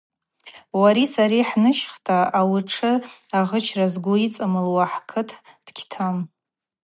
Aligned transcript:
Уари 0.79 1.05
сари 1.13 1.47
хӏныжьхта, 1.49 2.17
ауи 2.39 2.59
атшы 2.63 2.91
агъычра 3.37 3.85
згвы 3.93 4.15
йыцӏамылуа 4.21 4.85
хӏкыт 4.93 5.29
дштам. 5.75 6.17